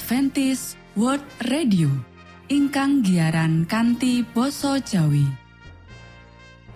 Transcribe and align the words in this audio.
Adventist 0.00 0.80
World 0.96 1.20
Radio 1.52 1.92
ingkang 2.48 3.04
giaran 3.04 3.68
kanti 3.68 4.24
basa 4.24 4.80
Jawi. 4.80 5.28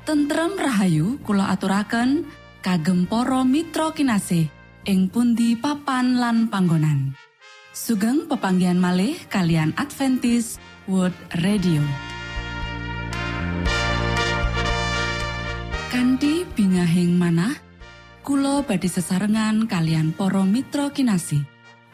Tentrem 0.04 0.60
Rahayu 0.60 1.16
kula 1.24 1.48
aturaken 1.48 2.28
kagem 2.60 3.08
para 3.08 3.40
mitra 3.40 3.96
kinasih 3.96 4.52
ing 4.84 5.08
pundi 5.08 5.56
papan 5.56 6.20
lan 6.20 6.52
panggonan. 6.52 7.16
Sugeng 7.72 8.28
pepanggian 8.28 8.76
malih 8.76 9.16
kalian 9.32 9.72
Adventist 9.80 10.60
World 10.84 11.16
Radio. 11.40 11.80
Kanti 15.88 16.44
bingahing 16.52 17.16
manah 17.16 17.56
Kulo 18.20 18.68
badi 18.68 18.92
sesarengan 18.92 19.64
kalian 19.64 20.12
poro 20.12 20.44
mitra 20.44 20.92
kinasi. 20.92 21.53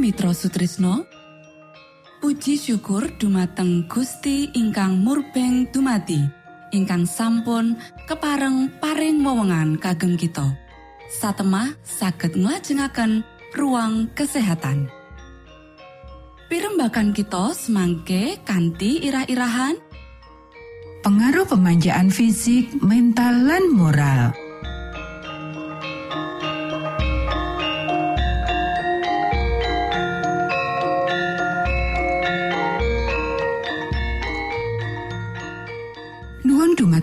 Mitra 0.00 0.32
Sutrisno. 0.32 1.04
Puji 2.24 2.56
syukur 2.56 3.12
dumateng 3.20 3.84
Gusti 3.84 4.48
ingkang 4.56 4.96
murbeng 5.04 5.68
dumati 5.68 6.24
ingkang 6.72 7.04
sampun 7.04 7.76
kepareng 8.08 8.72
paring 8.80 9.20
wewenngan 9.20 9.76
kagem 9.76 10.16
kita. 10.16 10.56
Satemah 11.20 11.76
saged 11.84 12.32
nglajengaken 12.32 13.28
ruang 13.52 14.08
kesehatan. 14.16 14.88
Pirembakan 16.48 17.12
kita 17.12 17.52
semangke 17.52 18.40
kanthi 18.48 19.04
irah-irahan. 19.04 19.76
Pengaruh 21.04 21.44
pemanjaan 21.44 22.08
fisik 22.08 22.72
mental 22.80 23.36
lan 23.36 23.68
moral 23.68 24.39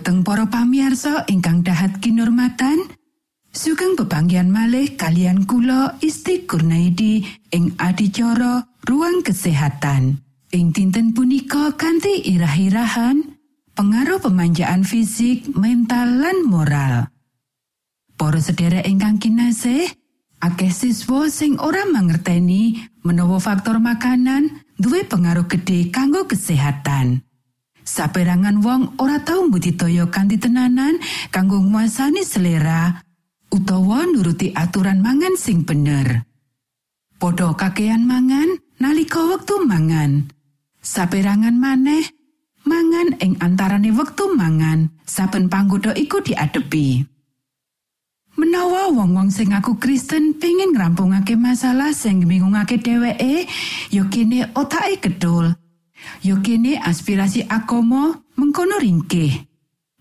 dumateng 0.08 0.24
para 0.24 0.48
pamiarsa 0.48 1.28
ingkang 1.28 1.60
dahat 1.60 2.00
kinurmatan 2.00 2.80
sugeng 3.52 3.92
bebanggian 3.92 4.48
malih 4.48 4.96
kalian 4.96 5.44
kula 5.44 6.00
Isti 6.00 6.48
Kurnaidi 6.48 7.28
ing 7.52 7.76
adicara 7.76 8.64
ruang 8.88 9.20
kesehatan 9.20 10.16
ing 10.48 10.72
dinten 10.72 11.12
punika 11.12 11.76
kanthi 11.76 12.24
irah-irahan 12.24 13.20
pengaruh 13.76 14.16
pemanjaan 14.24 14.80
fisik 14.88 15.44
mental 15.52 16.08
lan 16.08 16.40
moral 16.48 17.12
Para 18.16 18.40
sedherek 18.40 18.88
ingkang 18.88 19.20
kinasih 19.20 19.92
akeh 20.40 20.72
siswa 20.72 21.28
sing 21.28 21.60
ora 21.60 21.84
mangerteni 21.84 22.80
menawa 23.04 23.36
faktor 23.44 23.76
makanan 23.76 24.64
duwe 24.80 25.04
pengaruh 25.04 25.44
gede 25.52 25.92
kanggo 25.92 26.24
kesehatan. 26.24 27.27
Saperangan 27.88 28.60
wong 28.60 29.00
ora 29.00 29.16
tau 29.24 29.48
mbudidaya 29.48 30.04
kanthi 30.12 30.36
tenanan 30.36 31.00
kanggo 31.32 31.56
nguasani 31.56 32.20
selera 32.20 33.00
utawa 33.48 34.04
nuruti 34.04 34.52
aturan 34.52 35.00
mangan 35.00 35.32
sing 35.40 35.64
bener. 35.64 36.28
Podho 37.16 37.56
kakean 37.56 38.04
mangan 38.04 38.60
nalika 38.76 39.24
wektu 39.24 39.64
mangan. 39.64 40.28
Saperangan 40.84 41.56
maneh 41.56 42.04
mangan 42.68 43.16
ing 43.24 43.40
antarane 43.40 43.88
wektu 43.96 44.36
mangan 44.36 44.92
saben 45.08 45.48
panggoda 45.48 45.96
iku 45.96 46.20
diadepi. 46.20 47.08
Menawa 48.36 48.92
wong-wong 48.92 49.32
sing 49.32 49.50
aku 49.56 49.80
Kristen 49.80 50.36
pengin 50.36 50.76
ngrampungake 50.76 51.40
masalah 51.40 51.90
sing 51.96 52.22
bingungake 52.22 52.78
dheweke, 52.78 53.48
yo 53.90 54.06
kene 54.12 54.52
otake 54.54 55.00
gedul. 55.02 55.56
Yo 56.22 56.42
kene 56.42 56.78
aspirasi 56.78 57.46
akomo 57.46 58.26
mengkono 58.36 58.78
ringkih. 58.78 59.48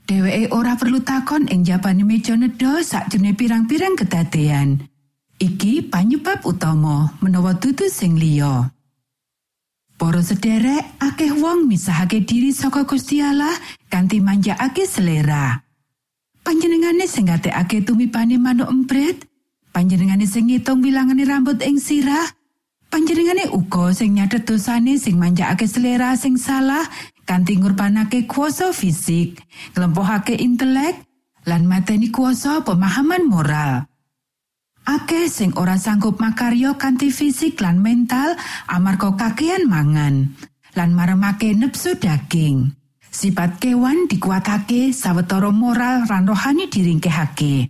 Dheweke 0.07 0.55
ora 0.55 0.79
perlu 0.79 1.03
takon 1.03 1.51
ing 1.51 1.67
jabane 1.67 2.07
meja 2.07 2.39
nedha 2.39 2.79
sakjane 2.79 3.35
pirang-pirang 3.35 3.99
kedadean. 3.99 4.87
Iki 5.37 5.91
panyebab 5.91 6.47
utama 6.47 7.13
menawa 7.21 7.59
dudu 7.59 7.91
sing 7.91 8.15
liya. 8.15 8.71
Para 9.97 10.21
sederek, 10.21 10.97
akeh 11.01 11.33
wong 11.33 11.65
misahake 11.65 12.21
diri 12.21 12.53
saka 12.53 12.85
Gusti 12.85 13.17
Allah 13.17 13.53
kanthi 13.89 14.21
manjakake 14.21 14.85
selera. 14.85 15.65
Panjenengane 16.45 17.09
sing 17.09 17.27
ngatekake 17.27 17.81
tumipane 17.81 18.37
manuk 18.37 18.69
empret, 18.69 19.25
panjenengane 19.73 20.29
sing 20.29 20.47
ngitung 20.47 20.85
wilangane 20.85 21.25
rambut 21.25 21.59
ing 21.65 21.81
sirah, 21.81 22.29
Panjenengane 22.87 23.51
uga 23.51 23.91
sing 23.91 24.15
nyadhet 24.15 24.47
dosane 24.47 24.95
sing 24.95 25.19
manjakake 25.19 25.67
selera 25.67 26.15
sing 26.15 26.39
salah 26.39 26.87
kanthi 27.27 27.59
ngurbanake 27.59 28.23
kuasa 28.23 28.71
fisik, 28.71 29.43
nglempokake 29.75 30.39
intelek 30.39 30.95
lan 31.43 31.67
mateni 31.67 32.07
kuasa 32.07 32.63
pemahaman 32.63 33.27
moral. 33.27 33.83
Akeh 34.87 35.27
sing 35.27 35.51
ora 35.59 35.75
sanggup 35.75 36.23
makaryo 36.23 36.79
kanthi 36.79 37.11
fisik 37.11 37.59
lan 37.59 37.83
mental 37.83 38.39
amarga 38.71 39.11
kakean 39.19 39.67
mangan 39.67 40.31
lan 40.79 40.89
maremake 40.95 41.51
nepsu 41.51 41.99
daging. 41.99 42.71
Sifat 43.11 43.59
kewan 43.59 44.07
dikuatake 44.07 44.95
sawetara 44.95 45.51
moral 45.51 46.07
lan 46.07 46.23
rohani 46.23 46.71
diringkehake. 46.71 47.67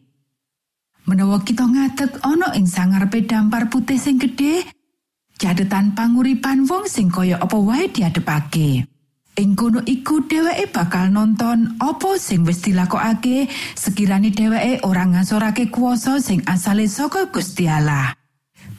Menawa 1.07 1.41
kita 1.41 1.63
ngadeg 1.65 2.19
ana 2.21 2.53
ing 2.53 2.67
sangarepe 2.67 3.23
dampar 3.25 3.71
putih 3.71 3.95
sing 3.95 4.19
gedhe, 4.19 4.67
cadetan 5.37 5.93
panguripan 5.93 6.65
wong 6.65 6.89
sing 6.89 7.13
kaya 7.13 7.37
apa 7.37 7.55
wae 7.55 7.87
diadepake. 7.93 8.89
Ing 9.37 9.53
kono 9.53 9.85
iku 9.85 10.25
dheweke 10.25 10.73
bakal 10.73 11.13
nonton 11.13 11.77
apa 11.77 12.17
sing 12.17 12.41
wis 12.41 12.65
dilakokake 12.65 13.45
sekiranya 13.77 14.33
dheweke 14.33 14.81
ora 14.81 15.05
ngasorake 15.05 15.69
kuasa 15.69 16.17
sing 16.17 16.41
asale 16.49 16.89
saka 16.89 17.29
Gusti 17.29 17.69
Allah. 17.69 18.17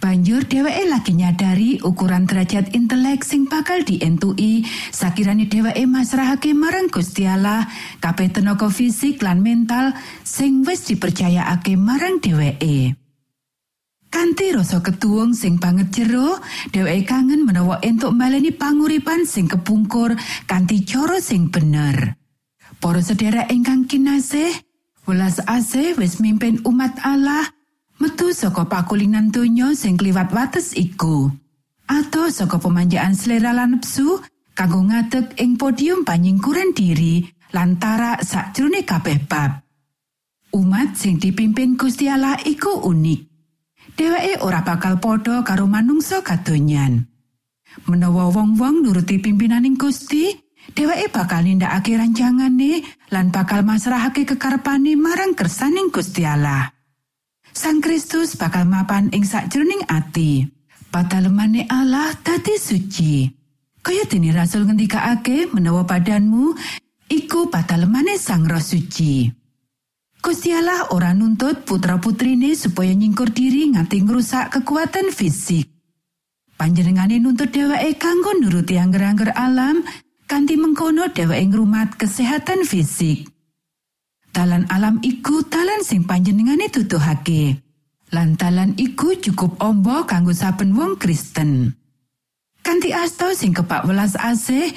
Banjur 0.03 0.51
dheweke 0.51 0.91
lagi 0.91 1.15
nyadari 1.15 1.79
ukuran 1.79 2.27
derajat 2.27 2.75
intelek 2.75 3.23
sing 3.23 3.47
bakal 3.47 3.87
dientui 3.87 4.67
sakirani 4.91 5.47
dheweke 5.47 5.87
masrahake 5.87 6.51
marang 6.59 6.91
Gusti 6.91 7.23
Allah 7.31 7.63
kabeh 8.03 8.27
tenaga 8.27 8.67
fisik 8.67 9.23
lan 9.23 9.47
mental 9.47 9.95
sing 10.27 10.67
wis 10.67 10.91
dipercayakake 10.91 11.79
marang 11.79 12.19
dheweke. 12.19 12.99
Kanthi 14.09 14.57
rasa 14.57 14.81
ketuwung 14.81 15.37
sing 15.37 15.61
banget 15.61 15.93
jero, 15.93 16.41
dheweke 16.73 17.05
kangen 17.05 17.45
menawa 17.45 17.77
entuk 17.85 18.17
baleni 18.17 18.49
panguripan 18.57 19.29
sing 19.29 19.45
kepungkur 19.45 20.17
kanthi 20.49 20.81
cara 20.89 21.21
sing 21.21 21.53
bener. 21.53 22.17
Para 22.81 23.05
sedherek 23.05 23.53
ingkang 23.53 23.85
kinasih, 23.85 24.49
welas 25.05 25.45
asih 25.45 25.93
wis 26.01 26.25
mimpin 26.25 26.65
umat 26.65 26.97
Allah 27.05 27.53
metu 28.01 28.33
saka 28.33 28.65
pakulinan 28.65 29.29
donya 29.29 29.77
sing 29.77 30.01
kliwat 30.01 30.33
wates 30.33 30.73
iku. 30.73 31.29
Atau 31.85 32.33
saka 32.33 32.57
pemanjaan 32.57 33.13
selera 33.13 33.53
lan 33.53 33.77
nepsu 33.77 34.25
kanggo 34.57 34.89
ngadeg 34.89 35.37
ing 35.37 35.61
podium 35.61 36.09
panyingkuran 36.09 36.73
diri 36.73 37.29
lantara 37.53 38.25
sakjroning 38.25 38.89
kabeh 38.89 39.21
bab. 39.29 39.69
Umat 40.57 40.97
sing 40.97 41.21
dipimpin 41.21 41.77
Gusti 41.77 42.09
Allah 42.09 42.41
iku 42.41 42.89
unik. 42.89 43.28
Dheweke 43.97 44.43
ora 44.45 44.61
bakal 44.61 44.99
padha 45.01 45.41
karo 45.47 45.65
manungsa 45.71 46.21
kadonyan. 46.21 47.07
Menawa 47.87 48.29
wong-wong 48.35 48.83
nuruti 48.83 49.23
pimpinaning 49.23 49.79
Gusti, 49.79 50.35
dheweke 50.75 51.09
bakal 51.15 51.47
nindakake 51.47 51.95
rancangane 51.95 52.83
lan 53.15 53.31
bakal 53.31 53.63
masrahake 53.63 54.27
kekarepane 54.27 54.99
marang 54.99 55.33
kersaning 55.33 55.89
Gusti 55.89 56.27
Allah. 56.27 56.75
Sang 57.55 57.81
Kristus 57.81 58.37
bakal 58.37 58.69
mapan 58.69 59.09
ing 59.15 59.25
sakjroning 59.25 59.87
ati. 59.89 60.47
Patalemane 60.89 61.69
Allah 61.69 62.17
dadi 62.25 62.57
suci. 62.57 63.29
Kaya 63.85 64.05
dene 64.09 64.33
rasul 64.33 64.65
ngendikake 64.65 65.53
menawa 65.53 65.85
badanmu 65.85 66.57
iku 67.09 67.49
patalemane 67.49 68.17
Sang 68.21 68.45
Roh 68.45 68.61
Suci. 68.61 69.29
Gusti 70.19 70.51
Allah 70.51 70.91
ora 70.91 71.15
nuntut 71.15 71.63
putra-putrine 71.63 72.59
supaya 72.59 72.91
nyingkur 72.91 73.31
diri 73.31 73.71
nganti 73.71 74.03
ngrusak 74.03 74.51
kekuatan 74.51 75.15
fisik. 75.15 75.71
Panjenengane 76.59 77.23
nuntut 77.23 77.55
dheweke 77.55 78.03
kanggo 78.03 78.35
nuruti 78.35 78.75
angger-angger 78.75 79.31
alam 79.39 79.87
kanthi 80.27 80.59
mengkono 80.59 81.07
dheweke 81.15 81.55
ngrumat 81.55 81.95
kesehatan 81.95 82.67
fisik. 82.67 83.31
Talan 84.35 84.67
alam 84.67 84.99
iku 85.07 85.47
talan 85.47 85.87
sing 85.87 86.03
panjenengane 86.03 86.67
tutuhake. 86.67 87.63
Lan 88.11 88.35
talan 88.35 88.75
iku 88.75 89.15
cukup 89.23 89.63
ombo 89.63 90.03
kanggo 90.03 90.35
saben 90.35 90.75
wong 90.75 90.99
Kristen. 90.99 91.79
Kanti 92.67 92.91
asto 92.91 93.31
sing 93.39 93.55
kepak 93.55 93.87
welas 93.87 94.19
asih, 94.19 94.75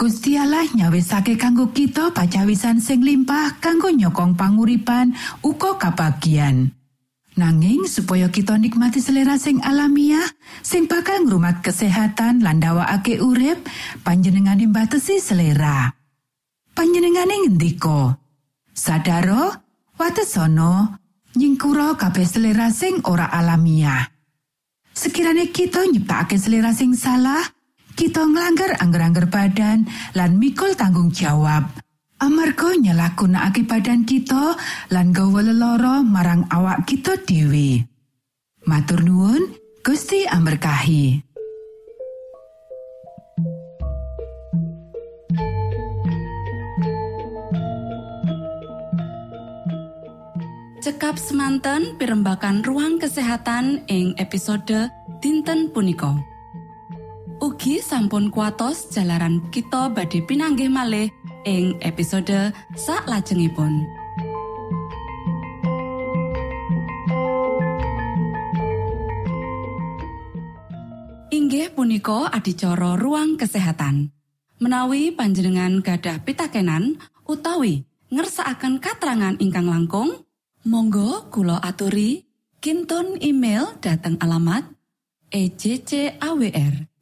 Gusti 0.00 0.32
Allah 0.40 0.64
nyawisake 0.64 1.36
kanggo 1.36 1.76
kita 1.76 2.16
pacawisan 2.16 2.80
sing 2.80 3.04
limpah 3.04 3.60
kanggo 3.60 3.92
nyokong 3.92 4.32
panguripan 4.32 5.12
uga 5.44 5.76
kabagian. 5.76 6.72
Nanging 7.36 7.84
supaya 7.84 8.32
kita 8.32 8.56
nikmati 8.56 8.96
selera 9.04 9.36
sing 9.36 9.60
alamiah, 9.60 10.24
sing 10.64 10.88
bakal 10.88 11.20
ngrumat 11.28 11.60
kesehatan 11.60 12.40
lan 12.40 12.64
ndawakake 12.64 13.20
urip, 13.20 13.60
panjenengane 14.00 14.72
mbatesi 14.72 15.20
selera. 15.20 15.92
Panjenengane 16.72 17.44
ngendika, 17.44 18.16
"Sadaro, 18.72 19.52
watesana 20.00 20.96
nyingkura 21.36 22.00
kabeh 22.00 22.24
selera 22.24 22.72
sing 22.72 23.04
ora 23.04 23.28
alamiah." 23.28 24.08
Sekirane 24.96 25.52
kita 25.52 25.84
nyiptakake 25.84 26.40
selera 26.40 26.72
sing 26.72 26.96
salah, 26.96 27.44
kita 28.00 28.24
nglanggar 28.24 28.80
angger-angger 28.80 29.28
badan 29.28 29.84
lan 30.16 30.40
mikul 30.40 30.72
tanggung 30.72 31.12
jawab. 31.12 31.68
Amarga 32.16 32.72
nyalahgunakake 32.72 33.68
badan 33.68 34.08
kita 34.08 34.56
lan 34.88 35.12
gawa 35.12 35.44
lelara 35.44 36.00
marang 36.00 36.48
awak 36.48 36.88
kita 36.88 37.20
dhewe. 37.28 37.84
Matur 38.64 39.04
nuwun, 39.04 39.52
Gusti 39.84 40.24
amberkahi. 40.24 41.28
Cekap 50.80 51.20
semanten 51.20 52.00
pimbakan 52.00 52.64
ruang 52.64 52.96
kesehatan 52.96 53.84
ing 53.92 54.16
episode 54.16 54.88
dinten 55.20 55.68
punika. 55.76 56.29
Ugi 57.60 57.84
sampun 57.84 58.32
kuatos 58.32 58.88
jalaran 58.88 59.44
kita 59.52 59.92
badhe 59.92 60.24
pinanggih 60.24 60.72
malih 60.72 61.12
ing 61.44 61.76
episode 61.84 62.56
sak 62.72 63.04
lajengipun. 63.04 63.84
Inggih 71.28 71.68
punika 71.76 72.32
adicara 72.32 72.96
ruang 72.96 73.36
kesehatan. 73.36 74.08
Menawi 74.64 75.12
panjenengan 75.12 75.84
gadah 75.84 76.24
pitakenan 76.24 76.96
utawi 77.28 77.84
ngersaakan 78.08 78.80
katrangan 78.80 79.36
ingkang 79.36 79.68
langkung, 79.68 80.24
Monggo 80.64 81.28
Kulo 81.28 81.60
aturi 81.60 82.24
Kinton 82.56 83.20
email 83.20 83.76
dateng 83.84 84.16
alamat 84.16 84.64
ejcawr@ 85.28 86.89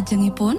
Saklajengipun 0.00 0.56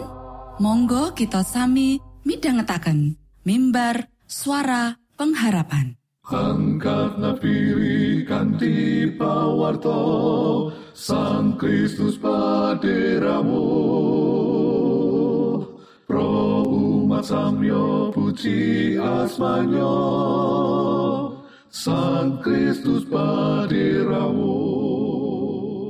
monggo 0.62 1.18
kita 1.18 1.42
sami 1.42 1.98
midhangetaken 2.22 3.18
mimbar 3.42 4.06
suara 4.30 5.02
pengharapan. 5.18 5.98
Angkat 6.30 7.18
nafiri 7.18 8.22
kanti 8.22 9.10
pawarto 9.18 10.70
Sang 10.94 11.58
Kristus 11.58 12.22
paderamu. 12.22 13.66
Pro 16.06 16.62
umat 16.62 17.26
samyo 17.26 18.14
puji 18.14 18.94
asmanyo 19.02 19.98
Sang 21.74 22.38
Kristus 22.46 23.10
paderamu. 23.10 24.54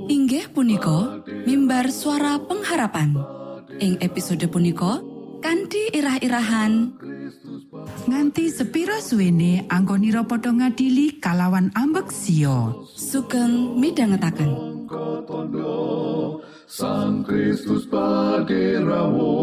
Inggih 0.07 0.47
punika 0.55 1.19
mimbar 1.43 1.91
suara 1.91 2.39
pengharapan 2.47 3.40
ing 3.81 3.97
episode 3.97 4.45
punika 4.45 5.01
kanthi 5.41 5.89
irah-irahan. 5.89 6.93
Nganti 8.05 8.53
sepiro 8.53 9.01
suwene 9.01 9.65
anggonira 9.65 10.21
padha 10.21 10.53
ngadili 10.53 11.17
kalawan 11.17 11.73
ambek 11.73 12.13
sio 12.13 12.85
sugeng 12.93 13.81
midhangetaken. 13.81 14.69
Sang 16.71 17.25
Kristus 17.27 17.83
paderamu 17.89 19.35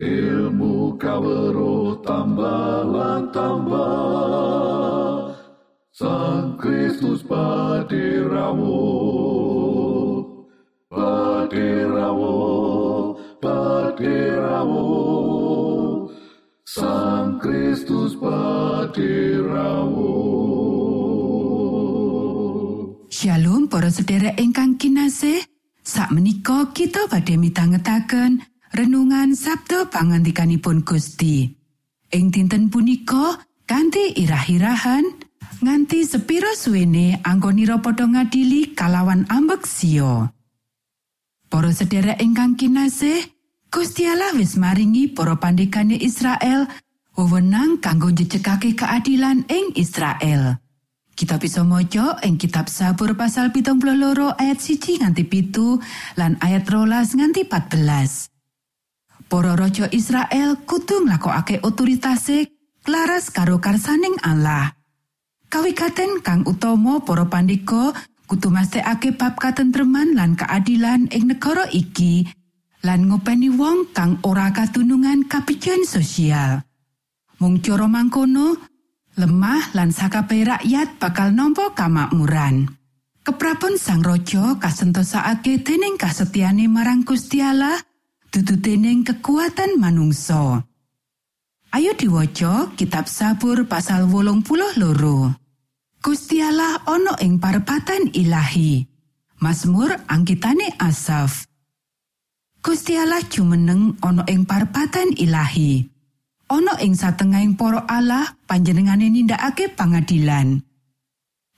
ilmu 0.00 0.96
kawero 0.98 2.02
tambah 2.02 2.88
tambah. 3.30 4.56
Sang 5.92 6.56
Kristus 6.58 7.22
paderamu 7.22 8.80
paderamu 12.08 13.16
paderamu 13.40 14.88
Sang 16.64 17.40
Kristus 17.40 18.16
paderamu 18.16 20.12
Shalom 23.08 23.66
para 23.66 23.90
sedherek 23.90 24.38
ingkang 24.38 24.78
kinasih. 24.78 25.42
Sak 25.82 26.12
menika 26.12 26.70
kita 26.76 27.08
badhe 27.08 27.34
mitangetaken 27.40 28.44
renungan 28.76 29.32
Sabtu 29.34 29.88
pangantikanipun 29.90 30.84
Gusti. 30.84 31.48
Ing 32.12 32.30
dinten 32.30 32.68
punika 32.70 33.42
kanthi 33.66 34.12
irah-irahan 34.22 35.02
nganti 35.64 36.04
sepiro 36.06 36.52
suwene 36.54 37.18
anggonira 37.24 37.80
padha 37.82 38.06
ngadili 38.06 38.76
kalawan 38.76 39.26
ambek 39.26 39.66
sio 39.66 40.37
Para 41.48 41.72
sedherek 41.72 42.20
ingkang 42.20 42.60
kinasih 42.60 43.24
Gusti 43.72 44.04
Allah 44.04 44.36
wis 44.36 44.60
maringi 44.60 45.08
para 45.08 45.40
pandegane 45.40 45.96
Israel 45.96 46.68
wewenang 47.16 47.80
kanggo 47.80 48.12
njejegake 48.12 48.76
keadilan 48.76 49.48
ing 49.48 49.72
Israel. 49.76 50.60
Kita 51.16 51.40
bisa 51.40 51.64
maca 51.64 52.20
ing 52.22 52.36
kitab 52.36 52.68
Sabur 52.68 53.16
pasal 53.16 53.50
pitung 53.50 53.80
loro 53.80 54.36
ayat 54.36 54.60
siji 54.60 55.00
nganti 55.00 55.24
pitu 55.24 55.80
lan 56.20 56.36
ayat 56.38 56.68
rolas 56.68 57.16
nganti 57.16 57.48
14. 57.48 59.26
Para 59.26 59.56
raja 59.56 59.88
Israel 59.90 60.62
kudu 60.68 61.08
nglakokake 61.08 61.64
otoritase 61.64 62.48
laras 62.86 63.32
karo 63.32 63.56
karsaning 63.56 64.20
Allah. 64.20 64.72
Kawikaten 65.48 66.20
kang 66.20 66.44
utama 66.44 67.00
para 67.00 67.24
pandika 67.24 67.96
kudu 68.28 68.52
mesthekake 68.52 69.16
bab 69.16 69.40
katentreman 69.40 70.12
lan 70.12 70.36
keadilan 70.36 71.08
ing 71.08 71.32
negara 71.32 71.64
iki 71.72 72.28
lan 72.84 73.08
ngopeni 73.08 73.48
wong 73.48 73.90
kang 73.96 74.20
ora 74.22 74.52
katunungan 74.52 75.24
kapijan 75.26 75.82
sosial. 75.88 76.62
Mung 77.40 77.64
cara 77.64 77.88
mangkono, 77.88 78.60
lemah 79.16 79.72
lan 79.72 79.90
sakabeh 79.90 80.44
rakyat 80.44 81.00
bakal 81.00 81.32
nampa 81.32 81.72
kamakmuran. 81.72 82.68
Keprapun 83.24 83.80
sang 83.80 84.04
raja 84.04 84.56
kasentosake 84.60 85.60
dening 85.64 85.96
kasetyane 85.96 86.68
marang 86.68 87.04
Gusti 87.04 87.40
Allah, 87.40 87.76
dudu 88.30 88.60
dening 88.60 89.04
kekuatan 89.04 89.80
manungsa. 89.80 90.64
Ayo 91.68 91.92
diwaca 91.92 92.72
kitab 92.74 93.04
Sabur 93.04 93.68
pasal 93.68 94.08
wolung 94.08 94.40
puluh 94.40 94.72
loro. 94.80 95.47
Gusti 95.98 96.38
Allah 96.38 96.78
ana 96.86 97.18
ing 97.18 97.42
parepatan 97.42 98.14
ilahi. 98.14 98.86
Mazmur 99.42 99.98
angkitane 100.06 100.78
Asaf. 100.78 101.46
Gusti 102.62 102.94
Allah 102.94 103.22
jumeneng 103.26 103.98
ana 104.02 104.22
ing 104.30 104.46
parepatan 104.46 105.14
ilahi. 105.18 105.82
Ana 106.48 106.78
ing 106.80 106.94
satengahing 106.94 107.58
para 107.58 107.82
Allah 107.90 108.30
panjenengane 108.46 109.10
nindakake 109.10 109.74
pangadilan. 109.74 110.62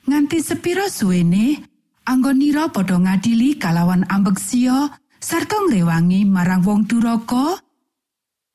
Nganti 0.08 0.40
sepiro 0.40 0.88
suwene 0.88 1.60
anggonira 2.08 2.72
padha 2.72 2.96
ngadili 2.96 3.60
kalawan 3.60 4.08
ambeksio 4.08 4.88
sarta 5.20 5.60
ngrewangi 5.68 6.24
marang 6.24 6.64
wong 6.64 6.88
duraka 6.88 7.60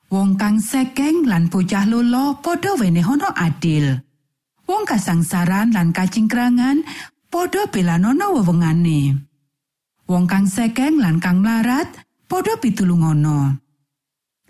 Wong 0.10 0.38
kang 0.38 0.62
sekeng 0.62 1.26
lan 1.26 1.50
bocah 1.50 1.86
lolo 1.90 2.42
padha 2.42 2.78
wenehana 2.78 3.34
adil. 3.38 4.02
Wong 4.66 4.84
kasangsaran 4.90 5.78
lan 5.78 5.94
kacingkrangan 5.94 6.82
padha 7.30 7.70
belanono 7.70 8.34
wewengane. 8.42 9.14
Wong 10.10 10.26
kang 10.26 10.50
sekeng 10.50 10.98
lan 10.98 11.22
kang 11.22 11.46
mlarat 11.46 11.86
padha 12.26 12.58
pitulungono. 12.58 13.62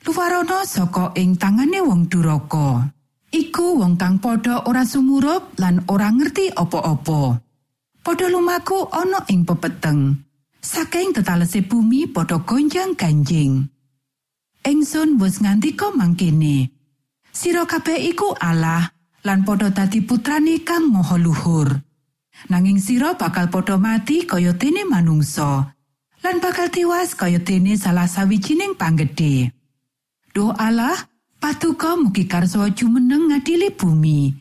Luwarono 0.08 0.64
saka 0.64 1.12
ing 1.20 1.36
tangane 1.36 1.84
wong 1.84 2.08
duraka. 2.08 2.88
Iku 3.36 3.84
wong 3.84 4.00
kang 4.00 4.24
padha 4.24 4.64
ora 4.64 4.88
sumurup 4.88 5.60
lan 5.60 5.84
ora 5.92 6.08
ngerti 6.08 6.56
apa-apa. 6.56 7.36
Padha 8.00 8.28
lumaku 8.32 8.88
ana 8.96 9.28
ing 9.28 9.44
pepeteng. 9.44 10.16
Saking 10.64 11.12
tetalese 11.12 11.60
bumi 11.60 12.08
padha 12.08 12.40
gonjang 12.40 12.96
ganjing. 12.96 13.68
Engsun 14.64 15.20
wis 15.20 15.44
ngandika 15.44 15.92
mangkene. 15.92 16.72
Sira 17.36 17.68
kabeh 17.68 18.00
iku 18.00 18.32
Allah 18.40 18.95
lan 19.26 19.42
padha 19.42 19.74
dadi 19.74 20.06
putrane 20.06 20.62
kang 20.62 20.94
maha 20.94 21.18
luhur. 21.18 21.74
Nanging 22.48 22.78
sira 22.78 23.18
bakal 23.18 23.50
padha 23.50 23.76
mati 23.82 24.30
kaya 24.30 24.54
dene 24.54 24.86
manungsa 24.86 25.76
lan 26.26 26.42
bakal 26.42 26.74
tiwas 26.74 27.14
kaya 27.14 27.38
dene 27.38 27.78
salah 27.78 28.10
sawijining 28.10 28.74
panggedhe. 28.74 29.54
Duh 30.34 30.52
Allah, 30.58 30.98
patuko 31.38 32.02
mugi 32.02 32.26
karso 32.26 32.66
jumeneng 32.74 33.30
ngadili 33.30 33.70
bumi. 33.70 34.34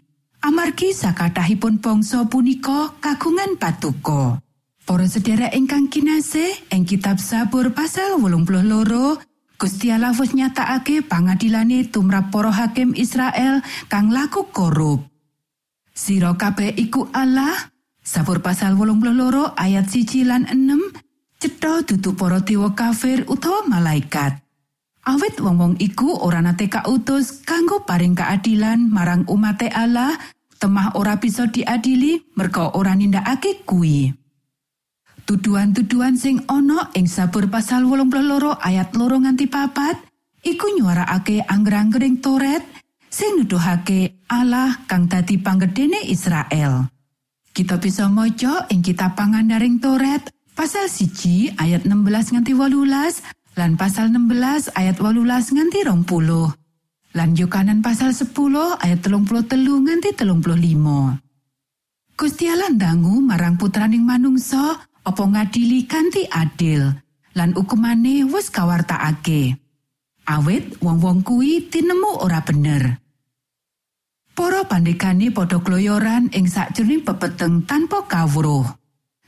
Amargi 0.44 0.92
sakathahipun 0.96 1.80
bangsa 1.80 2.24
punika 2.28 2.96
kagungan 3.04 3.60
patuko. 3.60 4.40
Para 4.84 5.08
sedherek 5.08 5.56
ingkang 5.56 5.88
kinasih, 5.88 6.68
ing 6.68 6.84
kitab 6.84 7.16
Sabur 7.16 7.72
pasal 7.72 8.20
82 8.20 9.16
Gusti 9.54 9.94
Allah 9.94 10.10
wis 10.18 10.34
nyatakake 10.34 11.06
pangadilane 11.06 11.86
tumrap 11.86 12.34
para 12.34 12.50
hakim 12.50 12.90
Israel 12.98 13.62
kang 13.86 14.10
laku 14.10 14.50
korup. 14.50 15.06
Sira 15.94 16.34
kabeh 16.34 16.74
iku 16.74 17.06
Allah. 17.14 17.70
Sabur 18.04 18.44
pasal 18.44 18.76
82 18.76 19.56
ayat 19.56 19.88
siji 19.88 20.28
lan 20.28 20.44
6 20.44 21.40
cetha 21.40 21.84
dudu 21.84 22.12
para 22.16 22.40
dewa 22.44 22.76
kafir 22.76 23.24
utawa 23.30 23.64
malaikat. 23.64 24.44
Awit 25.04 25.36
wong-wong 25.36 25.76
iku 25.80 26.24
ora 26.24 26.40
nate 26.40 26.72
kautus 26.72 27.44
kanggo 27.44 27.84
paring 27.84 28.16
keadilan 28.16 28.88
marang 28.88 29.28
umate 29.28 29.68
Allah, 29.68 30.16
temah 30.56 30.96
ora 30.96 31.20
bisa 31.20 31.44
diadili 31.44 32.24
merga 32.36 32.72
ora 32.72 32.96
nindakake 32.96 33.68
kuwi. 33.68 34.23
Tuduhan-tuduhan 35.24 36.20
sing 36.20 36.44
ana 36.52 36.92
ing 36.92 37.08
sabur 37.08 37.48
pasal 37.48 37.88
82 37.88 38.60
ayat 38.60 38.92
loro 38.92 39.16
nganti 39.16 39.48
papat 39.48 39.96
iku 40.44 40.68
nyuarakake 40.76 41.40
angger-anggering 41.48 42.20
Toret 42.20 42.60
sing 43.08 43.40
nuduhake 43.40 44.20
Allah 44.28 44.84
kang 44.84 45.08
dadi 45.08 45.40
panggedene 45.40 46.04
Israel. 46.12 46.92
Kita 47.56 47.80
bisa 47.80 48.04
maca 48.12 48.68
ing 48.68 48.84
kitab 48.84 49.16
pangandaring 49.16 49.80
Toret 49.80 50.28
pasal 50.52 50.92
siji 50.92 51.48
ayat 51.56 51.88
16 51.88 52.36
nganti 52.36 52.52
18 52.52 53.56
lan 53.56 53.80
pasal 53.80 54.12
16 54.12 54.76
ayat 54.76 55.00
18 55.00 55.24
nganti 55.56 55.78
20. 55.88 57.16
Lan 57.16 57.30
Yohanan 57.32 57.80
pasal 57.80 58.12
10 58.12 58.28
ayat 58.76 59.00
33 59.00 59.56
nganti 59.56 60.10
35. 60.20 61.16
Gusti 62.12 62.44
Allah 62.44 62.68
ndangu 62.76 63.24
marang 63.24 63.56
putraning 63.56 64.04
manungsa 64.04 64.84
apa 65.04 65.22
ngadili 65.22 65.84
kanthi 65.84 66.24
adil 66.32 66.96
lan 67.36 67.52
hukumane 67.52 68.24
wis 68.24 68.48
kawartakake. 68.48 69.60
Awit 70.24 70.80
wong-wong 70.80 71.20
kuwi 71.20 71.68
tinemu 71.68 72.24
ora 72.24 72.40
bener. 72.40 73.04
Para 74.32 74.64
pandegane 74.64 75.28
padha 75.30 75.60
kloyoran 75.60 76.32
ing 76.32 76.48
sakjroning 76.48 77.04
pepeteng 77.04 77.68
tanpa 77.68 78.08
kawruh. 78.08 78.64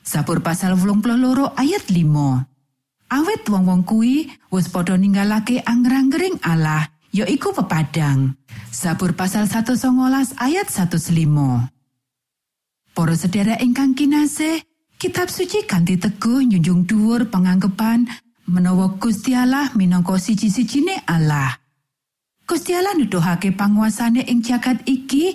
Sabur 0.00 0.40
pasal 0.40 0.74
82 0.74 1.52
ayat 1.52 1.84
5. 1.84 3.12
Awit 3.12 3.42
wong-wong 3.46 3.84
kuwi 3.84 4.32
wis 4.50 4.72
padha 4.72 4.96
ninggalake 4.96 5.60
angger-anggering 5.62 6.40
Allah, 6.42 6.88
ya 7.12 7.28
iku 7.28 7.52
pepadang. 7.52 8.34
Sabur 8.72 9.12
pasal 9.12 9.46
119 9.46 10.40
ayat 10.40 10.66
105. 10.72 11.70
Para 12.96 13.14
sedherek 13.14 13.60
ingkang 13.60 13.92
kinasih, 13.92 14.64
kitab 14.96 15.28
suci 15.28 15.68
kanthi 15.68 16.00
teguh 16.00 16.40
nyunjung 16.44 16.88
dhuwur 16.88 17.28
panganggepan 17.28 18.09
menawa 18.48 18.96
Gusti 18.96 19.37
Allah 19.37 19.72
minangka 19.76 20.16
siji-sijine 20.16 21.04
Allah. 21.04 21.52
Gusti 22.46 22.72
Allah 22.72 22.94
nuduhake 22.94 23.52
panguasane 23.52 24.24
ing 24.24 24.40
jagat 24.40 24.87
iki 24.87 25.35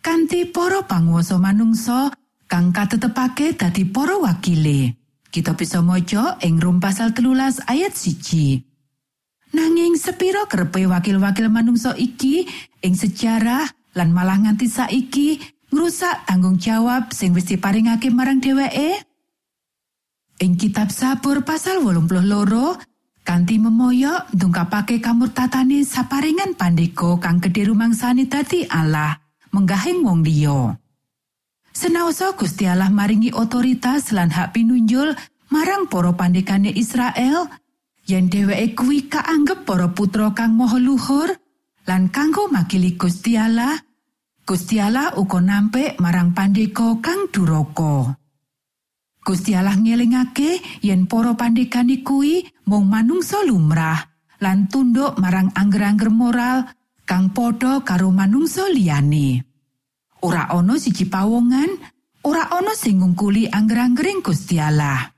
kanthi 0.00 0.48
para 0.48 0.86
panguwasa 0.86 1.36
manungsa 1.36 2.14
kang 2.46 2.70
katetepake 2.72 3.58
dadi 3.58 3.84
para 3.84 4.16
wakile. 4.16 4.96
Kita 5.34 5.58
bisa 5.58 5.82
maca 5.82 6.38
ing 6.46 6.62
Rum 6.62 6.78
pasal 6.78 7.10
telulas 7.10 7.58
ayat 7.66 7.90
siji. 7.90 8.62
Nanging 9.50 9.98
sepiro 9.98 10.46
kerepe 10.46 10.86
wakil-wakil 10.86 11.50
manungsa 11.50 11.98
iki 11.98 12.46
ing 12.86 12.94
sejarah 12.94 13.66
lan 13.98 14.10
malah 14.14 14.38
nganti 14.38 14.66
saiki 14.70 15.53
ngrusak 15.74 16.22
tanggung 16.30 16.62
jawab 16.62 17.10
sing 17.10 17.34
wis 17.34 17.50
diparingake 17.50 18.14
marang 18.14 18.38
dheweke? 18.38 19.02
Ing 20.38 20.54
kitab 20.54 20.94
Sabur 20.94 21.42
pasal 21.42 21.82
82 21.82 22.78
kanthi 23.26 23.58
memoyo 23.58 24.22
ndungkapake 24.30 25.02
kamurtatane 25.02 25.82
saparingan 25.82 26.54
pandeko 26.54 27.18
kang 27.18 27.42
gedhe 27.42 27.66
rumangsane 27.66 28.30
dadi 28.30 28.62
Allah 28.70 29.18
menggahing 29.50 30.06
wong 30.06 30.22
liya. 30.22 30.78
Senaosa 31.74 32.38
Gusti 32.38 32.70
Allah 32.70 32.88
maringi 32.88 33.34
otoritas 33.34 34.14
lan 34.14 34.30
hak 34.30 34.54
pinunjul 34.54 35.10
marang 35.50 35.90
para 35.90 36.14
pandekane 36.14 36.70
Israel, 36.70 37.50
yen 38.06 38.30
dheweke 38.30 38.78
kuwi 38.78 39.10
kaanggep 39.10 39.66
para 39.66 39.90
putra 39.90 40.30
kang 40.38 40.54
maha 40.54 40.78
luhur 40.78 41.34
lan 41.84 42.08
kanggo 42.08 42.48
makili 42.48 42.94
Gusti 42.96 43.36
Allah, 43.36 43.74
Gusti 44.44 44.76
Allah 44.76 45.16
uga 45.16 45.40
nampik 45.40 45.96
marang 46.04 46.36
pandeka 46.36 47.00
kang 47.00 47.32
duraka. 47.32 48.12
Gusti 49.24 49.56
Allah 49.56 49.72
ngelingake 49.72 50.84
yen 50.84 51.08
para 51.08 51.32
pandekane 51.32 52.04
kuwi 52.04 52.44
mung 52.68 52.84
manungsa 52.84 53.40
lumrah 53.48 54.04
lan 54.44 54.68
tunduk 54.68 55.16
marang 55.16 55.48
angger-angger 55.56 56.12
moral 56.12 56.68
kang 57.08 57.32
padha 57.32 57.80
karo 57.80 58.12
manungsa 58.12 58.68
liyane. 58.68 59.40
ora 60.24 60.48
ana 60.48 60.80
siji 60.80 61.04
pawongan, 61.08 61.68
ora 62.24 62.48
ana 62.48 62.72
sing 62.72 63.04
ngungkuli 63.04 63.52
angger-anggering 63.52 64.24
Gusti 64.24 64.56
Allah. 64.56 65.12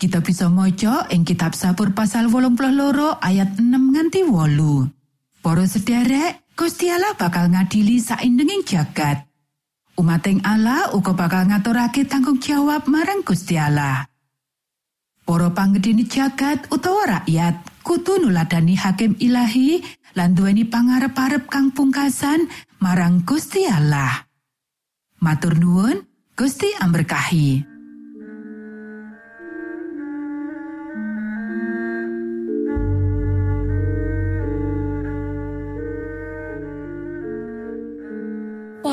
Kita 0.00 0.18
bisa 0.22 0.50
maca 0.50 1.06
ing 1.14 1.22
kitab 1.22 1.54
Sabur 1.54 1.94
pasal 1.94 2.26
82 2.26 3.18
ayat 3.22 3.58
6 3.58 3.66
nganti 3.66 4.20
8. 4.26 5.42
Para 5.44 5.64
sederek, 5.64 6.49
Gusti 6.60 6.92
Allah 6.92 7.16
bakal 7.16 7.48
ngadili 7.48 7.96
saindenging 7.96 8.68
jagat. 8.68 9.24
Umating 9.96 10.44
Allah 10.44 10.92
uga 10.92 11.16
bakal 11.16 11.48
ngaturake 11.48 12.04
tanggung 12.04 12.36
jawab 12.36 12.84
marang 12.84 13.24
Gusti 13.24 13.56
Allah. 13.56 14.04
Para 15.24 15.48
panggedeni 15.56 16.04
jagat 16.04 16.68
utawa 16.68 17.24
rakyat 17.24 17.80
kudu 17.80 18.20
nuladani 18.20 18.76
hakim 18.76 19.16
ilahi 19.16 19.80
lan 20.12 20.36
duweni 20.36 20.68
pangarep-arep 20.68 21.48
kang 21.48 21.72
pungkasan 21.72 22.44
marang 22.76 23.24
Gusti 23.24 23.64
Allah. 23.64 24.28
Matur 25.24 25.56
nuwun, 25.56 25.96
Gusti 26.36 26.76
amberkahi. 26.76 27.69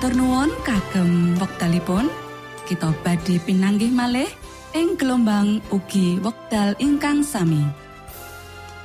Matur 0.00 0.16
nuwun 0.16 0.48
kagem 0.64 1.36
wektalipun 1.36 2.08
kita 2.64 2.88
badhe 3.04 3.36
pinanggih 3.36 3.92
malih 3.92 4.32
ing 4.72 4.96
gelombang 4.96 5.60
ugi 5.68 6.16
wekdal 6.24 6.72
ingkang 6.80 7.20
sami. 7.20 7.60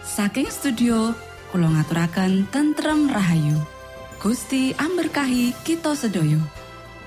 Saking 0.04 0.52
studio 0.52 1.16
kula 1.56 1.72
ngaturaken 1.72 2.52
tentrem 2.52 3.08
rahayu. 3.08 3.56
Gusti 4.20 4.76
amberkahi 4.76 5.56
kita 5.64 5.96
sedaya. 5.96 6.44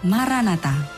Maranata. 0.00 0.97